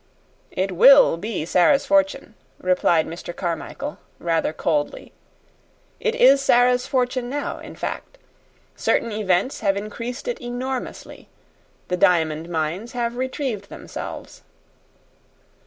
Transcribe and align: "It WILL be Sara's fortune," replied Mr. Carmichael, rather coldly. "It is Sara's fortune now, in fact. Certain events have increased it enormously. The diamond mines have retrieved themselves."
"It 0.49 0.71
WILL 0.71 1.17
be 1.17 1.45
Sara's 1.45 1.85
fortune," 1.85 2.33
replied 2.59 3.05
Mr. 3.05 3.35
Carmichael, 3.35 3.99
rather 4.17 4.51
coldly. 4.51 5.13
"It 5.99 6.15
is 6.15 6.41
Sara's 6.41 6.87
fortune 6.87 7.29
now, 7.29 7.59
in 7.59 7.75
fact. 7.75 8.17
Certain 8.75 9.11
events 9.11 9.59
have 9.59 9.77
increased 9.77 10.27
it 10.27 10.41
enormously. 10.41 11.29
The 11.89 11.97
diamond 11.97 12.49
mines 12.49 12.93
have 12.93 13.15
retrieved 13.15 13.69
themselves." 13.69 14.41